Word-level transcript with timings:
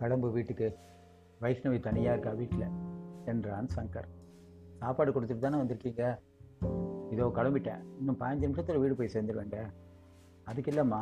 கடம்பு 0.00 0.28
வீட்டுக்கு 0.30 0.66
வைஷ்ணவி 1.40 1.78
தனியாக 1.80 2.14
இருக்கா 2.14 2.32
வீட்டில் 2.40 2.66
என்றான் 3.24 3.68
சங்கர். 3.76 4.08
சாப்பாடு 4.78 5.10
கொடுத்துட்டு 5.12 5.44
தானே 5.44 5.58
வந்திருக்கீங்க? 5.60 6.04
இதோ 7.10 7.24
கிளம்பிட்டேன். 7.38 7.82
இன்னும் 7.98 8.18
பதினஞ்சு 8.20 8.46
நிமிஷத்தில் 8.46 8.78
வீடு 8.78 8.94
போய் 8.94 9.12
சேர்ந்துருவேங்க. 9.14 9.58
அதுக்கு 10.44 10.70
இல்லைம்மா 10.72 11.00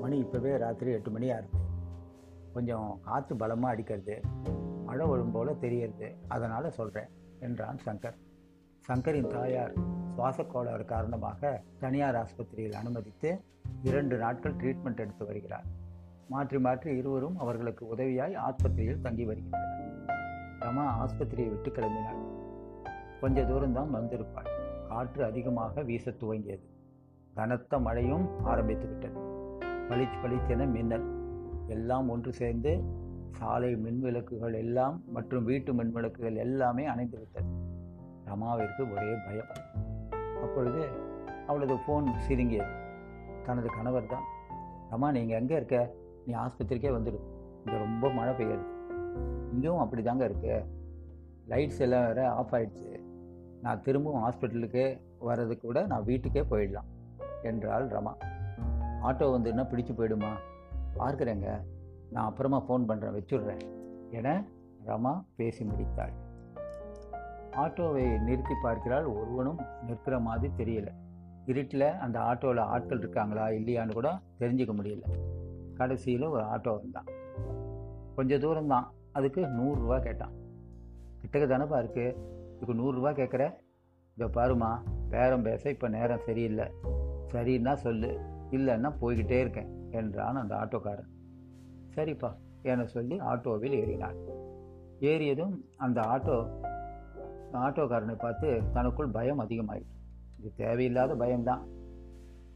மணி 0.00 0.16
இப்போவே 0.22 0.52
ராத்திரி 0.56 0.90
எட்டு 0.90 1.10
மணி 1.10 1.30
ஆகுது. 1.30 1.60
கொஞ்சம் 2.52 2.88
காற்று 3.02 3.36
பலமாக 3.36 3.74
அடிக்கிறது 3.74 4.16
மழை 4.88 5.06
வரும் 5.06 5.30
போல் 5.30 5.58
தெரியறது. 5.58 6.16
அதனால் 6.28 6.70
சொல்கிறேன் 6.70 7.10
என்றான் 7.40 7.80
சங்கர். 7.86 8.18
சங்கரின் 8.88 9.32
தாயார் 9.36 9.74
சுவாசக்கோளாறு 10.16 10.84
காரணமாக 10.84 11.62
தனியார் 11.80 12.18
ஆஸ்பத்திரியில் 12.22 12.76
அனுமதித்து 12.82 13.30
இரண்டு 13.82 14.16
நாட்கள் 14.16 14.54
ட்ரீட்மெண்ட் 14.54 15.02
எடுத்து 15.04 15.24
வருகிறார். 15.24 15.66
மாற்றி 16.28 16.58
மாற்றி 16.58 16.96
இருவரும் 16.96 17.38
அவர்களுக்கு 17.38 17.82
உதவியாய் 17.94 18.34
ஆஸ்பத்திரியில் 18.46 19.00
தங்கி 19.00 19.24
வருகின்றனர். 19.24 19.72
ரமா 20.60 20.84
ஆஸ்பத்திரியை 21.02 21.48
விட்டு 21.48 21.70
கிளம்பினாள். 21.70 22.20
கொஞ்ச 23.20 23.42
தூரம்தான் 23.42 23.90
வந்திருப்பாள். 23.96 24.50
காற்று 24.88 25.24
அதிகமாக 25.24 25.82
வீச 25.82 26.10
துவங்கியது. 26.10 26.64
கனத்த 27.34 27.78
மழையும் 27.78 28.26
ஆரம்பித்து 28.42 28.86
விட்டது 28.88 29.20
பளிச்சு 29.88 30.18
பளிச்சென 30.22 30.66
மின்னல். 30.70 31.06
எல்லாம் 31.66 32.08
ஒன்று 32.08 32.32
சேர்ந்து 32.32 32.72
சாலை 33.30 33.70
மின்விளக்குகள் 33.74 34.54
எல்லாம் 34.54 35.02
மற்றும் 35.06 35.44
வீட்டு 35.44 35.72
மின்விளக்குகள் 35.72 36.36
எல்லாமே 36.36 36.84
அணைந்து 36.84 37.18
விட்டது. 37.18 37.50
ரமாவிற்கு 38.28 38.82
ஒரே 38.94 39.10
பயம். 39.26 39.52
அப்பொழுது 40.44 40.82
அவளது 41.46 41.74
ஃபோன் 41.74 42.06
சிரிங்கியது 42.28 42.72
தனது 43.42 43.68
கணவர் 43.76 44.06
தான் 44.06 44.26
ரமா 44.90 45.10
நீங்கள் 45.12 45.40
எங்கே 45.40 45.54
இருக்க? 45.54 45.78
நீ 46.26 46.34
ஆஸ்பத்திரிக்கே 46.34 46.90
வந்துடு. 46.96 47.20
இங்கே 47.64 47.78
ரொம்ப 47.78 48.10
மழை 48.10 48.34
பெய்யுது. 48.34 48.64
இங்கேயும் 49.52 49.78
அப்படி 49.78 50.02
தாங்க 50.02 50.28
இருக்குது 50.28 50.64
லைட்ஸ் 51.48 51.78
எல்லாம் 51.78 52.06
வேறு 52.06 52.28
ஆஃப் 52.28 52.54
ஆயிடுச்சு. 52.54 53.00
நான் 53.62 53.82
திரும்பவும் 53.82 54.22
ஹாஸ்பிட்டலுக்கு 54.22 55.00
வர்றதுக்கு 55.18 55.66
கூட 55.66 55.86
நான் 55.86 56.04
வீட்டுக்கே 56.04 56.40
போயிடலாம் 56.40 56.90
என்றாள் 57.42 57.88
ரமா. 57.88 58.12
ஆட்டோ 59.02 59.26
வந்துன்னா 59.36 59.64
பிடிச்சு 59.70 59.94
போயிடுமா? 59.96 60.32
பார்க்குறேங்க. 60.98 61.60
நான் 62.10 62.26
அப்புறமா 62.26 62.62
ஃபோன் 62.68 62.88
பண்ணுறேன் 62.88 63.16
வச்சுடுறேன் 63.18 63.62
என 64.10 64.44
ரமா 64.86 65.24
பேசி 65.36 65.64
முடித்தாள். 65.64 66.12
ஆட்டோவை 67.56 68.20
நிறுத்தி 68.20 68.54
பார்க்கிறாள். 68.62 69.04
ஒருவனும் 69.04 69.60
நிற்கிற 69.86 70.18
மாதிரி 70.18 70.52
தெரியல. 70.56 70.88
இருட்டில் 71.46 71.88
அந்த 71.96 72.18
ஆட்டோவில் 72.18 72.60
ஆட்கள் 72.60 72.98
இருக்காங்களா 72.98 73.46
இல்லையான்னு 73.46 73.92
கூட 73.92 74.18
தெரிஞ்சுக்க 74.38 74.74
முடியல. 74.80 75.02
கடைசியில் 75.76 76.26
ஒரு 76.26 76.42
ஆட்டோ 76.42 76.72
வந்தான். 76.80 77.08
கொஞ்சம் 78.16 78.40
தூரம்தான் 78.40 78.86
அதுக்கு 79.12 79.40
நூறுரூவா 79.40 80.02
கேட்டான். 80.02 80.34
கிட்டக்க 81.22 81.44
தானப்பா 81.52 81.78
இருக்குது 81.82 82.16
இதுக்கு 82.56 82.74
நூறுரூவா 82.74 83.12
கேட்குற 83.20 83.44
இதை 84.16 84.28
பாருமா 84.28 84.70
பேரம் 85.10 85.42
பேச 85.42 85.70
இப்போ 85.70 85.88
நேரம் 85.88 86.24
சரியில்லை. 86.26 86.66
சரின்னா 87.32 87.74
சொல்லு. 87.74 88.20
இல்லைன்னா 88.50 88.90
போய்கிட்டே 89.00 89.38
இருக்கேன் 89.40 89.90
என்றான் 89.90 90.36
அந்த 90.36 90.54
ஆட்டோக்காரன். 90.54 91.10
சரிப்பா 91.94 92.30
என 92.62 92.84
சொல்லி 92.84 93.20
ஆட்டோவில் 93.20 93.74
ஏறினான். 93.80 94.18
ஏறியதும் 95.00 95.54
அந்த 95.76 96.00
ஆட்டோ 96.00 96.36
ஆட்டோக்காரனை 97.52 98.14
பார்த்து 98.18 98.60
தனக்குள் 98.72 99.08
பயம் 99.08 99.40
அதிகமாயிடுச்சு 99.40 99.98
இது 100.38 100.52
தேவையில்லாத 100.56 101.14
பயம்தான். 101.14 101.62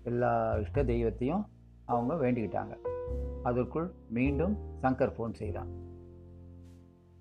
எல்லா 0.03 0.31
இஷ்ட 0.59 0.85
தெய்வத்தையும் 0.85 1.45
அவங்க 1.85 2.15
வேண்டிக்கிட்டாங்க. 2.15 2.75
அதற்குள் 3.49 3.89
மீண்டும் 4.17 4.55
சங்கர் 4.83 5.15
ஃபோன் 5.17 5.39
செய்கிறான் 5.41 5.71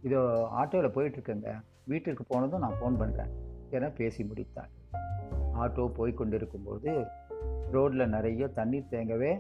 இதோ 0.07 0.21
ஆட்டோவில் 0.61 0.95
போயிட்டுருக்கேங்க. 0.95 1.51
வீட்டிற்கு 1.91 2.23
போனதும் 2.23 2.63
நான் 2.63 2.77
ஃபோன் 2.79 2.99
பண்ணுறேன் 3.01 3.31
என 3.75 3.89
பேசி 3.99 4.21
முடித்தாள். 4.23 4.71
ஆட்டோ 5.63 5.83
போய் 5.97 6.19
கொண்டிருக்கும்போது 6.19 6.91
ரோட்டில் 7.75 8.11
நிறைய 8.15 8.47
தண்ணீர் 8.57 8.91
தேங்கவே 8.91 9.31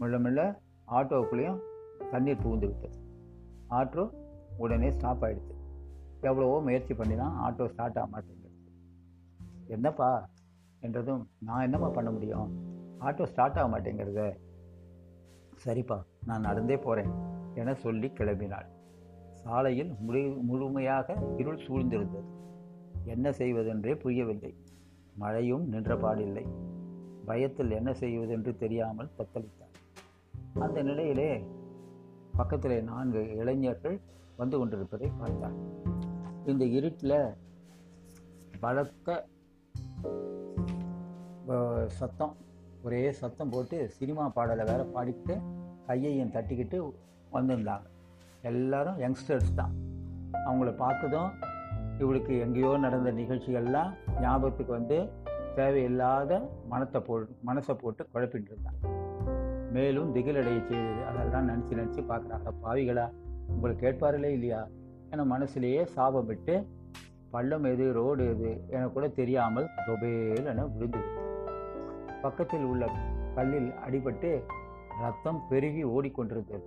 மெல்ல 0.00 0.18
மெல்ல 0.24 0.40
ஆட்டோவுக்குள்ளேயும் 0.98 1.60
தண்ணீர் 2.10 2.42
புகுந்து 2.42 2.66
விட்டது. 2.70 2.98
ஆட்டோ 3.78 4.04
உடனே 4.64 4.90
ஸ்டாப் 4.96 5.22
ஆகிடுது 5.24 5.54
எவ்வளவோ 6.28 6.56
முயற்சி 6.66 6.94
பண்ணினா 6.94 7.26
ஆட்டோ 7.46 7.64
ஸ்டார்ட் 7.72 7.98
ஆக 8.00 8.08
மாட்டேங்குது. 8.14 8.52
என்னப்பா 9.74 10.10
என்றதும் 10.80 11.22
நான் 11.48 11.64
என்னம்மா 11.66 11.88
பண்ண 11.88 12.10
முடியும்? 12.10 12.50
ஆட்டோ 13.00 13.24
ஸ்டார்ட் 13.32 13.58
ஆக 13.60 13.68
மாட்டேங்கிறது. 13.72 14.26
சரிப்பா. 15.64 15.98
நான் 16.26 16.40
நடந்தே 16.40 16.76
போகிறேன் 16.76 17.12
என 17.54 17.74
சொல்லி 17.74 18.08
கிளம்பினாள். 18.08 18.68
சாலையில் 19.42 19.92
முழு 19.98 20.22
முழுமையாக 20.42 21.16
இருள் 21.36 21.64
சூழ்ந்திருந்தது. 21.66 22.28
என்ன 23.04 23.32
செய்வதென்றே 23.32 23.94
புரியவில்லை. 23.96 24.52
மழையும் 25.14 25.66
நின்றபாடில்லை. 25.72 26.44
பயத்தில் 27.28 27.70
என்ன 27.70 27.90
செய்வதென்று 27.92 28.52
தெரியாமல் 28.56 29.14
தத்தளித்தார் 29.18 29.74
அந்த 30.58 30.82
நிலையிலே 30.82 31.30
பக்கத்தில் 32.36 32.84
நான்கு 32.84 33.20
இளைஞர்கள் 33.36 33.96
வந்து 34.36 34.56
கொண்டிருப்பதை 34.58 35.08
பார்த்தார் 35.18 35.56
இந்த 36.44 36.64
இருட்டில் 36.78 37.18
பலத்த 38.60 39.16
சத்தம் 41.98 42.34
ஒரே 42.82 43.00
சத்தம் 43.12 43.50
போட்டு 43.50 43.78
சினிமா 43.88 44.24
பாடலை 44.28 44.64
வேற 44.64 44.82
பாடிக்கிட்டு 44.94 45.36
கையையும் 45.86 46.32
தட்டிக்கிட்டு 46.32 46.78
வந்திருந்தாங்க. 47.32 47.86
எல்லாரும் 48.42 48.98
யங்ஸ்டர்ஸ் 48.98 49.54
தான். 49.54 49.74
அவங்கள 50.46 50.76
பார்த்ததும் 50.76 51.30
இவளுக்கு 51.98 52.38
எங்கேயோ 52.38 52.76
நடந்த 52.76 53.12
நிகழ்ச்சிகள்லாம் 53.12 53.90
ஞாபகத்துக்கு 54.20 54.72
வந்து 54.72 55.10
தேவையில்லாத 55.54 56.50
மனத்தை 56.68 57.00
போ 57.00 57.14
மனசை 57.46 57.74
போட்டு 57.74 58.08
குழப்பிட்டு 58.12 58.50
இருந்தான் 58.52 58.80
மேலும் 59.72 60.14
திகிலடைய 60.14 60.58
செய்தது 60.66 61.04
அதெல்லாம் 61.04 61.48
நினச்சி 61.48 61.72
நினச்சி 61.72 62.02
பார்க்குறாங்க. 62.10 62.48
பாவிகளா 62.62 63.06
உங்களை 63.48 63.76
கேட்பார்களே 63.76 64.30
இல்லையா? 64.32 64.68
என 65.10 65.24
மனசுலேயே 65.24 65.84
சாபம் 65.84 66.26
விட்டு 66.26 66.54
பள்ளம் 67.30 67.64
எது 67.64 67.92
ரோடு 67.92 68.28
எது? 68.28 68.66
என 68.68 68.86
கூட 68.88 69.08
தெரியாமல் 69.08 69.68
தொபேல் 69.86 70.46
என 70.46 70.66
விழுந்து 70.66 70.98
பக்கத்தில் 72.22 72.64
உள்ள 72.64 72.88
கல்லில் 73.34 73.72
அடிபட்டு 73.86 74.30
ரத்தம் 75.00 75.42
பெருகி 75.48 75.84
ஓடிக்கொண்டிருந்தது 75.84 76.62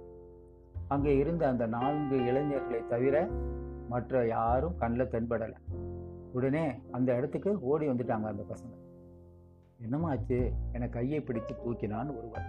அங்கே 0.87 1.17
இருந்த 1.17 1.47
அந்த 1.47 1.65
நான்கு 1.65 2.25
இளைஞர்களை 2.25 2.87
தவிர 2.87 3.27
மற்ற 3.89 4.27
யாரும் 4.27 4.77
கண்ணில் 4.77 5.09
தென்படலை. 5.09 5.55
உடனே 6.33 6.81
அந்த 6.91 7.15
இடத்துக்கு 7.15 7.59
ஓடி 7.61 7.87
வந்துட்டாங்க 7.87 8.23
அந்த 8.23 8.45
பசங்க. 8.49 8.77
என்னமாச்சு 9.81 10.51
என 10.71 10.87
கையை 10.87 11.21
பிடித்து 11.21 11.55
தூக்கினான் 11.55 12.17
ஒருவன் 12.17 12.43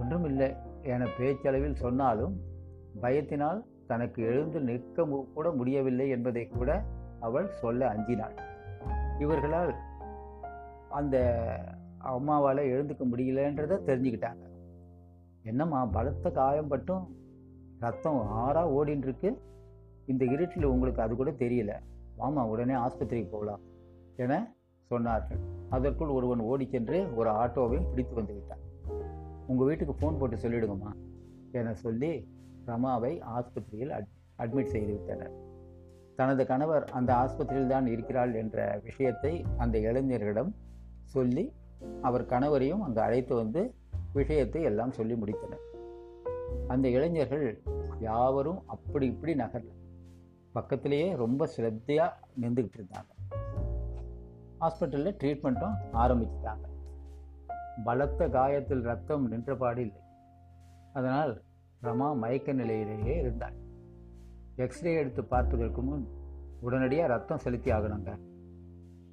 ஒன்றுமில்லை. 0.00 0.56
என 0.82 1.06
பேச்சளவில் 1.18 1.74
சொன்னாலும் 1.74 2.40
பயத்தினால் 3.02 3.64
தனக்கு 3.86 4.22
எழுந்து 4.22 4.60
நிற்க 4.60 5.02
மு- 5.02 5.32
கூட 5.32 5.50
முடியவில்லை 5.50 6.08
என்பதை 6.08 6.48
கூட 6.48 6.84
அவள் 7.20 7.48
சொல்ல 7.48 7.94
அஞ்சினாள். 7.94 8.38
இவர்களால் 9.18 9.74
அந்த 10.90 11.46
அம்மாவால் 11.98 12.62
எழுந்துக்க 12.62 13.02
முடியலன்றதை 13.12 13.78
தெரிஞ்சுக்கிட்டாங்க. 13.86 14.48
என்னம்மா 15.42 15.86
பலத்த 15.86 16.30
காயம் 16.30 16.68
பட்டும் 16.68 17.04
ரத்தம் 17.78 18.26
ஆறாக 18.28 18.70
ஓடின்னு 18.70 19.02
இருக்கு 19.02 19.38
இந்த 20.06 20.24
இருட்டில் 20.24 20.64
உங்களுக்கு 20.64 21.02
அது 21.02 21.16
கூட 21.16 21.30
தெரியல. 21.30 21.72
வாமா 22.18 22.42
உடனே 22.46 22.74
ஆஸ்பத்திரிக்கு 22.74 23.30
போகலாம் 23.30 23.60
என 24.16 24.54
சொன்னார்கள். 24.90 25.40
அதற்குள் 25.70 26.08
ஒருவன் 26.08 26.38
ஓடி 26.38 26.66
சென்று 26.66 27.16
ஒரு 27.16 27.30
ஆட்டோவை 27.30 27.90
பிடித்து 27.90 28.14
வந்து 28.14 28.34
விட்டான். 28.34 28.58
உங்கள் 29.46 29.66
வீட்டுக்கு 29.66 29.94
ஃபோன் 30.00 30.18
போட்டு 30.18 30.36
சொல்லிடுங்கம்மா 30.36 30.92
என 31.52 31.74
சொல்லி 31.74 32.28
ரமாவை 32.66 33.22
ஆஸ்பத்திரியில் 33.22 33.90
அட் 33.90 34.10
அட்மிட் 34.38 34.72
செய்து 34.74 34.92
விட்டனர். 34.92 35.32
தனது 36.16 36.46
கணவர் 36.46 36.84
அந்த 36.84 37.14
ஆஸ்பத்திரியில் 37.14 37.66
தான் 37.66 37.86
இருக்கிறாள் 37.86 38.34
என்ற 38.34 38.80
விஷயத்தை 38.82 39.44
அந்த 39.56 39.78
இளைஞர்களிடம் 39.78 40.50
சொல்லி 41.02 41.52
அவர் 42.02 42.26
கணவரையும் 42.26 42.80
அங்கு 42.80 43.00
அழைத்து 43.00 43.34
வந்து 43.34 43.74
விஷயத்தை 44.12 44.62
எல்லாம் 44.62 44.92
சொல்லி 44.92 45.14
முடித்தனர். 45.14 45.78
அந்த 46.68 46.88
இளைஞர்கள் 46.88 47.62
யாவரும் 47.98 48.62
அப்படி 48.66 49.06
இப்படி 49.06 49.34
நகரல. 49.34 49.68
பக்கத்திலேயே 50.52 51.16
ரொம்ப 51.16 51.48
சிரத்தையாக 51.56 52.12
நின்றுக்கிட்டு 52.40 52.80
இருந்தாங்க. 52.80 53.34
ஹாஸ்பிட்டலில் 54.60 55.16
ட்ரீட்மெண்ட்டும் 55.22 55.78
ஆரம்பிச்சிட்டாங்க. 55.92 56.68
பலத்த 57.84 58.28
காயத்தில் 58.28 58.82
ரத்தம் 58.82 59.32
நின்றபாடு 59.32 59.78
இல்லை. 59.78 60.00
அதனால் 60.92 61.42
ரமா 61.82 62.16
மயக்க 62.16 62.52
நிலையிலேயே 62.52 63.18
இருந்தாள் 63.18 63.54
எக்ஸ்ரே 64.56 64.94
எடுத்து 64.94 65.22
பார்த்ததற்கு 65.22 65.82
முன் 65.82 66.08
உடனடியாக 66.60 67.12
ரத்தம் 67.12 67.38
செலுத்தி 67.38 67.70
ஆகணுங்க. 67.70 68.18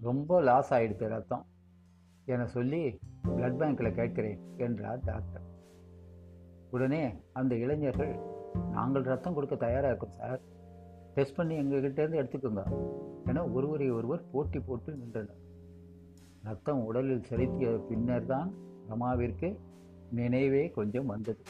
ரொம்ப 0.02 0.42
லாஸ் 0.42 0.74
ஆகிடுது 0.74 1.08
ரத்தம். 1.08 1.46
என 2.28 2.46
சொல்லி 2.48 2.80
பிளட் 3.36 3.60
பேங்க்கில் 3.60 3.96
கேட்கிறேன் 3.96 4.40
என்றார் 4.58 5.04
டாக்டர் 5.06 5.46
உடனே 6.72 7.14
அந்த 7.34 7.56
இளைஞர்கள் 7.56 8.14
நாங்கள் 8.72 9.02
ரத்தம் 9.02 9.34
கொடுக்க 9.34 9.56
தயாராக 9.56 9.88
இருக்கோம் 9.88 10.12
சார் 10.12 10.40
டெஸ்ட் 11.14 11.36
பண்ணி 11.36 11.56
எங்ககிட்டேருந்து 11.60 12.20
எடுத்துக்கோங்க 12.22 12.64
என 13.26 13.46
ஒருவரை 13.48 13.92
ஒருவர் 13.92 14.24
போட்டி 14.32 14.60
போட்டு 14.60 14.92
நின்றனர். 14.94 15.40
ரத்தம் 16.44 16.84
உடலில் 16.86 17.24
செலுத்திய 17.24 17.70
பின்னர் 17.90 18.26
தான் 18.26 18.54
ரமாவிற்கு 18.90 19.50
நினைவே 20.12 20.70
கொஞ்சம் 20.70 21.06
வந்தது. 21.06 21.42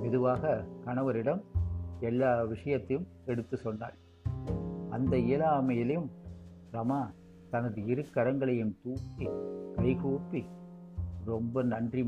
மெதுவாக 0.00 0.64
கணவரிடம் 0.84 1.42
எல்லா 2.00 2.42
விஷயத்தையும் 2.44 3.06
எடுத்து 3.24 3.56
சொன்னாள். 3.56 3.96
அந்த 4.90 5.16
இயலாமையிலும் 5.16 6.06
ரமா 6.72 7.00
தனது 7.50 7.86
இரு 7.86 8.04
கரங்களையும் 8.14 8.74
தூக்கி 8.82 9.26
கைகூப்பி 9.76 10.42
ரொம்ப 11.24 11.62
நன்றி 11.62 12.02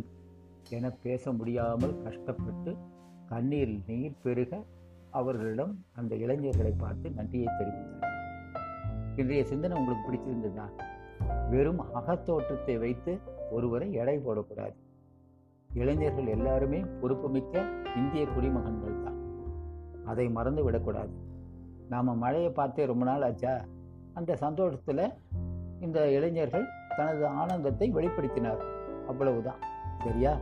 என 0.69 0.91
பேச 0.91 1.33
முடியாமல் 1.33 2.03
கஷ்டப்பட்டு 2.03 2.77
கண்ணீர் 3.29 3.81
நீர் 3.87 4.21
பெருக 4.23 4.63
அவர்களிடம் 5.11 5.73
அந்த 5.93 6.17
இளைஞர்களை 6.17 6.73
பார்த்து 6.73 7.11
நன்றியை 7.11 7.49
தெரிவித்தார். 7.59 8.07
இன்றைய 9.17 9.45
சிந்தனை 9.45 9.79
உங்களுக்கு 9.79 10.05
பிடிச்சிருந்ததா 10.07 10.67
வெறும் 11.51 11.81
அகத்தோற்றத்தை 11.81 12.79
வைத்து 12.79 13.19
ஒருவரை 13.51 13.93
எடை 13.93 14.19
போடக்கூடாது. 14.19 14.77
இளைஞர்கள் 15.75 16.27
எல்லாருமே 16.27 16.81
பொறுப்புமிக்க 17.01 17.65
இந்திய 17.97 18.27
குடிமகன்கள் 18.27 19.03
தான் 19.05 19.19
அதை 20.05 20.29
மறந்து 20.29 20.63
விடக்கூடாது 20.65 21.15
நாம் 21.89 22.19
மழையை 22.19 22.51
பார்த்தே 22.51 22.85
ரொம்ப 22.85 23.05
நாள் 23.05 23.23
ஆச்சா? 23.23 23.65
அந்த 24.15 24.37
சந்தோஷத்தில் 24.37 25.13
இந்த 25.81 26.11
இளைஞர்கள் 26.11 26.67
தனது 26.97 27.27
ஆனந்தத்தை 27.27 27.93
வெளிப்படுத்தினார். 27.95 28.61
அவ்வளவுதான். 29.09 29.59
சரியா? 30.05 30.39